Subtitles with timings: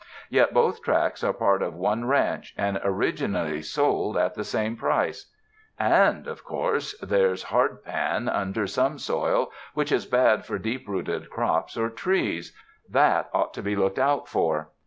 [0.31, 5.31] Yet both tracts are part of one ranch and originally sold at the same price.
[5.77, 8.97] And of course, there's hardpan un 255 UNDER THE SKY IN CALIFORNIA der some
[9.45, 12.51] soil, which is bad for deep rooted crops or trees—
[12.97, 14.69] that ought to be looked out for.